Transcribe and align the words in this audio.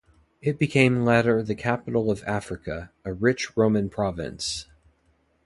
It 0.41 0.57
became 0.57 1.05
latter 1.05 1.43
the 1.43 1.53
capital 1.53 2.09
of 2.09 2.23
Africa, 2.23 2.89
a 3.05 3.13
rich 3.13 3.55
Roman 3.55 3.87
province. 3.87 4.65